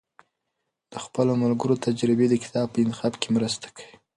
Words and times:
د 0.91 0.93
خپلو 1.05 1.33
ملګرو 1.43 1.81
تجربې 1.85 2.25
د 2.29 2.35
کتاب 2.43 2.67
په 2.71 2.79
انتخاب 2.83 3.13
کې 3.21 3.29
مرسته 3.37 3.67
کوي. 3.75 3.95